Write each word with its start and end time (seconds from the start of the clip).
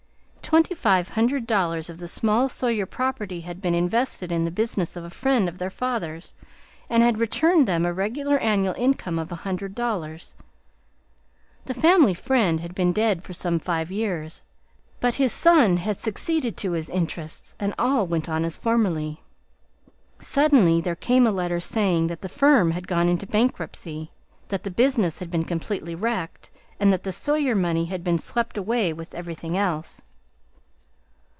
Twenty 0.51 0.75
five 0.75 1.07
hundred 1.07 1.47
dollars 1.47 1.89
of 1.89 1.97
the 1.99 2.09
small 2.09 2.49
Sawyer 2.49 2.85
property 2.85 3.39
had 3.39 3.61
been 3.61 3.73
invested 3.73 4.33
in 4.33 4.43
the 4.43 4.51
business 4.51 4.97
of 4.97 5.05
a 5.05 5.09
friend 5.09 5.47
of 5.47 5.59
their 5.59 5.69
father's, 5.69 6.33
and 6.89 7.01
had 7.01 7.17
returned 7.19 7.69
them 7.69 7.85
a 7.85 7.93
regular 7.93 8.37
annual 8.39 8.73
income 8.73 9.17
of 9.17 9.31
a 9.31 9.35
hundred 9.47 9.73
dollars. 9.75 10.33
The 11.67 11.73
family 11.73 12.13
friend 12.13 12.59
had 12.59 12.75
been 12.75 12.91
dead 12.91 13.23
for 13.23 13.31
some 13.31 13.59
five 13.59 13.91
years, 13.93 14.43
but 14.99 15.15
his 15.15 15.31
son 15.31 15.77
had 15.77 15.95
succeeded 15.95 16.57
to 16.57 16.73
his 16.73 16.89
interests 16.89 17.55
and 17.57 17.73
all 17.79 18.05
went 18.05 18.27
on 18.27 18.43
as 18.43 18.57
formerly. 18.57 19.21
Suddenly 20.19 20.81
there 20.81 20.97
came 20.97 21.25
a 21.25 21.31
letter 21.31 21.61
saying 21.61 22.07
that 22.07 22.19
the 22.19 22.27
firm 22.27 22.71
had 22.71 22.89
gone 22.89 23.07
into 23.07 23.25
bankruptcy, 23.25 24.11
that 24.49 24.63
the 24.63 24.69
business 24.71 25.19
had 25.19 25.31
been 25.31 25.45
completely 25.45 25.95
wrecked, 25.95 26.49
and 26.77 26.91
that 26.91 27.03
the 27.03 27.13
Sawyer 27.13 27.55
money 27.55 27.85
had 27.85 28.03
been 28.03 28.19
swept 28.19 28.57
away 28.57 28.91
with 28.91 29.13
everything 29.15 29.55
else. 29.57 30.01